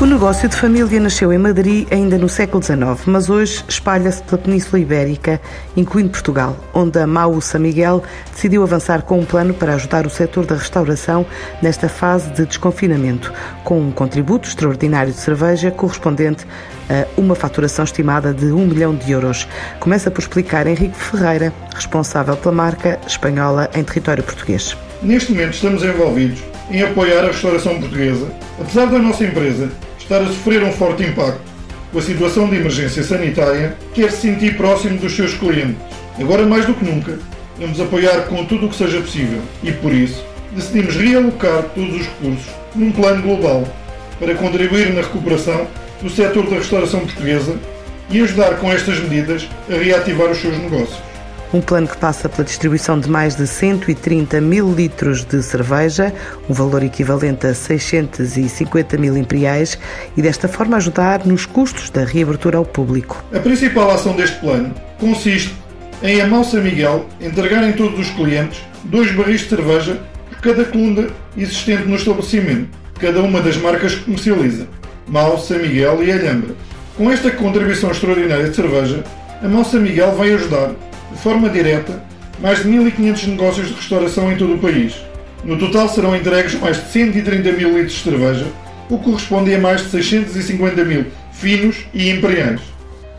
O 0.00 0.06
negócio 0.06 0.48
de 0.48 0.54
família 0.54 1.00
nasceu 1.00 1.32
em 1.32 1.38
Madrid 1.38 1.88
ainda 1.90 2.16
no 2.16 2.28
século 2.28 2.62
XIX, 2.62 3.04
mas 3.06 3.28
hoje 3.28 3.64
espalha-se 3.66 4.22
pela 4.22 4.40
Península 4.40 4.78
Ibérica, 4.78 5.40
incluindo 5.76 6.10
Portugal, 6.10 6.56
onde 6.72 7.00
a 7.00 7.06
Mau 7.06 7.40
São 7.40 7.60
Miguel 7.60 8.04
decidiu 8.32 8.62
avançar 8.62 9.02
com 9.02 9.18
um 9.18 9.24
plano 9.24 9.52
para 9.52 9.74
ajudar 9.74 10.06
o 10.06 10.10
setor 10.10 10.46
da 10.46 10.54
restauração 10.54 11.26
nesta 11.60 11.88
fase 11.88 12.30
de 12.30 12.46
desconfinamento, 12.46 13.32
com 13.64 13.80
um 13.80 13.90
contributo 13.90 14.46
extraordinário 14.46 15.12
de 15.12 15.18
cerveja 15.18 15.72
correspondente 15.72 16.46
a 16.88 17.20
uma 17.20 17.34
faturação 17.34 17.84
estimada 17.84 18.32
de 18.32 18.52
1 18.52 18.66
milhão 18.68 18.94
de 18.94 19.10
euros. 19.10 19.48
Começa 19.80 20.12
por 20.12 20.20
explicar 20.20 20.68
Henrique 20.68 20.96
Ferreira, 20.96 21.52
responsável 21.74 22.36
pela 22.36 22.54
marca 22.54 23.00
espanhola 23.04 23.68
em 23.74 23.82
território 23.82 24.22
português. 24.22 24.76
Neste 25.02 25.32
momento 25.32 25.54
estamos 25.54 25.82
envolvidos 25.82 26.38
em 26.70 26.82
apoiar 26.82 27.24
a 27.24 27.28
restauração 27.28 27.80
portuguesa, 27.80 28.28
apesar 28.60 28.86
da 28.86 28.98
nossa 29.00 29.24
empresa 29.24 29.68
estar 30.08 30.22
a 30.22 30.26
sofrer 30.26 30.62
um 30.62 30.72
forte 30.72 31.02
impacto 31.02 31.38
com 31.92 31.98
a 31.98 32.02
situação 32.02 32.48
de 32.48 32.56
emergência 32.56 33.02
sanitária, 33.02 33.76
quer 33.94 34.10
se 34.10 34.22
sentir 34.22 34.56
próximo 34.56 34.98
dos 34.98 35.14
seus 35.14 35.34
clientes. 35.34 35.76
Agora 36.18 36.46
mais 36.46 36.64
do 36.64 36.72
que 36.72 36.84
nunca, 36.84 37.18
vamos 37.58 37.78
apoiar 37.78 38.22
com 38.22 38.44
tudo 38.46 38.66
o 38.66 38.68
que 38.70 38.76
seja 38.76 39.00
possível 39.00 39.40
e, 39.62 39.70
por 39.70 39.92
isso, 39.92 40.24
decidimos 40.52 40.96
realocar 40.96 41.62
todos 41.74 41.94
os 41.94 42.06
recursos 42.06 42.50
num 42.74 42.90
plano 42.90 43.22
global 43.22 43.68
para 44.18 44.34
contribuir 44.34 44.92
na 44.94 45.02
recuperação 45.02 45.66
do 46.02 46.08
setor 46.08 46.48
da 46.48 46.56
restauração 46.56 47.00
portuguesa 47.00 47.56
e 48.10 48.20
ajudar 48.22 48.56
com 48.56 48.72
estas 48.72 48.98
medidas 49.00 49.46
a 49.70 49.74
reativar 49.74 50.30
os 50.30 50.38
seus 50.38 50.56
negócios. 50.56 51.07
Um 51.52 51.62
plano 51.62 51.88
que 51.88 51.96
passa 51.96 52.28
pela 52.28 52.44
distribuição 52.44 53.00
de 53.00 53.08
mais 53.08 53.34
de 53.34 53.46
130 53.46 54.38
mil 54.38 54.70
litros 54.70 55.24
de 55.24 55.42
cerveja, 55.42 56.12
um 56.46 56.52
valor 56.52 56.82
equivalente 56.82 57.46
a 57.46 57.54
650 57.54 58.98
mil 58.98 59.16
imperiais, 59.16 59.78
e 60.14 60.20
desta 60.20 60.46
forma 60.46 60.76
ajudar 60.76 61.24
nos 61.24 61.46
custos 61.46 61.88
da 61.88 62.04
reabertura 62.04 62.58
ao 62.58 62.66
público. 62.66 63.24
A 63.32 63.38
principal 63.38 63.90
ação 63.90 64.14
deste 64.14 64.38
plano 64.40 64.74
consiste 65.00 65.54
em 66.02 66.20
a 66.20 66.26
Mal 66.26 66.44
São 66.44 66.60
Miguel 66.60 67.06
entregar 67.18 67.66
em 67.66 67.72
todos 67.72 67.98
os 67.98 68.10
clientes 68.10 68.60
dois 68.84 69.10
barris 69.12 69.40
de 69.40 69.48
cerveja 69.48 69.98
por 70.28 70.40
cada 70.42 70.66
coluna 70.66 71.06
existente 71.34 71.88
no 71.88 71.96
estabelecimento, 71.96 72.68
cada 73.00 73.22
uma 73.22 73.40
das 73.40 73.56
marcas 73.56 73.94
que 73.94 74.04
comercializa, 74.04 74.68
Mal, 75.06 75.38
São 75.38 75.58
Miguel 75.58 76.04
e 76.04 76.12
Alhambra. 76.12 76.54
Com 76.94 77.10
esta 77.10 77.30
contribuição 77.30 77.90
extraordinária 77.90 78.50
de 78.50 78.54
cerveja, 78.54 79.02
a 79.42 79.48
Mal 79.48 79.64
São 79.64 79.80
Miguel 79.80 80.12
vai 80.12 80.34
ajudar 80.34 80.72
de 81.10 81.18
forma 81.18 81.48
direta, 81.48 82.02
mais 82.40 82.62
de 82.62 82.68
1.500 82.68 83.26
negócios 83.26 83.68
de 83.68 83.74
restauração 83.74 84.30
em 84.30 84.36
todo 84.36 84.54
o 84.54 84.58
país. 84.58 84.94
No 85.44 85.58
total 85.58 85.88
serão 85.88 86.16
entregues 86.16 86.54
mais 86.54 86.76
de 86.76 86.90
130 86.90 87.52
mil 87.52 87.76
litros 87.76 87.94
de 87.94 88.02
cerveja, 88.02 88.46
o 88.88 88.98
que 88.98 89.04
corresponde 89.04 89.54
a 89.54 89.58
mais 89.58 89.82
de 89.82 89.90
650 89.90 90.84
mil 90.84 91.06
finos 91.32 91.86
e 91.94 92.10
imperiais. 92.10 92.60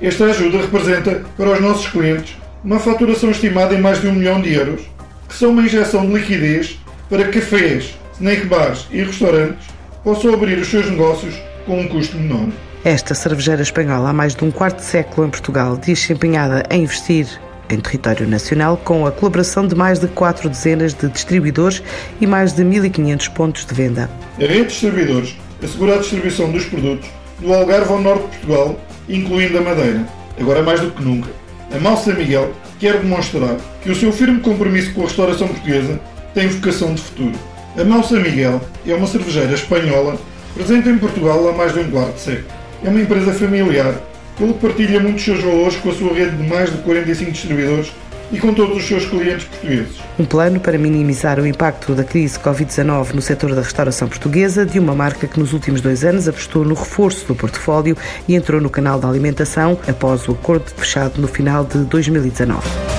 Esta 0.01 0.25
ajuda 0.25 0.61
representa 0.61 1.23
para 1.37 1.51
os 1.51 1.61
nossos 1.61 1.87
clientes 1.87 2.37
uma 2.63 2.79
faturação 2.79 3.31
estimada 3.31 3.73
em 3.73 3.81
mais 3.81 4.01
de 4.01 4.07
1 4.07 4.13
milhão 4.13 4.41
de 4.41 4.53
euros, 4.53 4.81
que 5.27 5.35
são 5.35 5.51
uma 5.51 5.61
injeção 5.61 6.05
de 6.05 6.13
liquidez 6.13 6.79
para 7.09 7.27
cafés, 7.29 7.97
snack 8.15 8.45
bars 8.45 8.87
e 8.91 9.01
restaurantes 9.03 9.67
possam 10.03 10.33
abrir 10.33 10.57
os 10.57 10.67
seus 10.67 10.89
negócios 10.89 11.35
com 11.65 11.79
um 11.79 11.87
custo 11.87 12.17
menor. 12.17 12.49
Esta 12.83 13.13
cervejeira 13.13 13.61
espanhola 13.61 14.09
há 14.09 14.13
mais 14.13 14.35
de 14.35 14.43
um 14.43 14.51
quarto 14.51 14.77
de 14.77 14.85
século 14.85 15.27
em 15.27 15.29
Portugal 15.29 15.77
diz-se 15.77 16.13
empenhada 16.13 16.63
em 16.69 16.83
investir 16.83 17.27
em 17.69 17.79
território 17.79 18.27
nacional, 18.27 18.77
com 18.77 19.05
a 19.05 19.11
colaboração 19.11 19.67
de 19.67 19.75
mais 19.75 19.99
de 19.99 20.07
quatro 20.07 20.49
dezenas 20.49 20.93
de 20.93 21.07
distribuidores 21.07 21.83
e 22.19 22.27
mais 22.27 22.53
de 22.53 22.63
1.500 22.63 23.29
pontos 23.33 23.65
de 23.65 23.73
venda. 23.73 24.09
A 24.37 24.41
rede 24.41 24.61
de 24.61 24.67
distribuidores 24.67 25.35
assegura 25.63 25.95
a 25.95 25.97
distribuição 25.99 26.51
dos 26.51 26.65
produtos 26.65 27.09
do 27.39 27.53
Algarve 27.53 27.91
ao 27.91 28.01
norte 28.01 28.23
de 28.23 28.27
Portugal, 28.37 28.79
incluindo 29.07 29.57
a 29.57 29.61
Madeira. 29.61 30.05
Agora 30.39 30.63
mais 30.63 30.79
do 30.79 30.91
que 30.91 31.03
nunca, 31.03 31.29
a 31.75 31.79
Malsa 31.79 32.13
Miguel 32.13 32.51
quer 32.79 32.97
demonstrar 32.99 33.57
que 33.83 33.91
o 33.91 33.95
seu 33.95 34.11
firme 34.11 34.39
compromisso 34.39 34.93
com 34.93 35.01
a 35.01 35.05
restauração 35.05 35.47
portuguesa 35.47 35.99
tem 36.33 36.47
vocação 36.47 36.93
de 36.93 37.01
futuro. 37.01 37.33
A 37.77 37.83
Malsa 37.83 38.19
Miguel 38.19 38.61
é 38.87 38.93
uma 38.93 39.07
cervejeira 39.07 39.53
espanhola 39.53 40.17
presente 40.55 40.89
em 40.89 40.97
Portugal 40.97 41.47
há 41.47 41.53
mais 41.53 41.73
de 41.73 41.79
um 41.79 41.91
quarto 41.91 42.15
de 42.15 42.21
século. 42.21 42.47
É 42.83 42.89
uma 42.89 43.01
empresa 43.01 43.33
familiar 43.33 43.95
ele 44.39 44.53
partilha 44.53 44.99
muitos 44.99 45.23
seus 45.23 45.41
valores 45.41 45.75
com 45.77 45.89
a 45.89 45.93
sua 45.93 46.13
rede 46.13 46.35
de 46.37 46.47
mais 46.47 46.71
de 46.71 46.77
45 46.79 47.31
distribuidores 47.31 47.91
e 48.31 48.39
com 48.39 48.53
todos 48.53 48.77
os 48.77 48.87
seus 48.87 49.05
clientes 49.05 49.45
portugueses. 49.45 49.97
Um 50.17 50.25
plano 50.25 50.59
para 50.59 50.77
minimizar 50.77 51.39
o 51.39 51.47
impacto 51.47 51.93
da 51.95 52.03
crise 52.03 52.37
Covid-19 52.39 53.13
no 53.13 53.21
setor 53.21 53.55
da 53.55 53.61
restauração 53.61 54.07
portuguesa 54.07 54.65
de 54.65 54.79
uma 54.79 54.93
marca 54.93 55.27
que 55.27 55.39
nos 55.39 55.53
últimos 55.53 55.81
dois 55.81 56.03
anos 56.03 56.27
apostou 56.27 56.63
no 56.63 56.75
reforço 56.75 57.25
do 57.25 57.35
portfólio 57.35 57.97
e 58.27 58.35
entrou 58.35 58.61
no 58.61 58.69
canal 58.69 58.99
da 58.99 59.07
alimentação 59.07 59.79
após 59.87 60.27
o 60.27 60.33
acordo 60.33 60.69
fechado 60.75 61.19
no 61.19 61.27
final 61.27 61.65
de 61.65 61.79
2019. 61.79 62.98